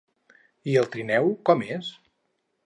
[0.71, 1.93] I el trineu, com és?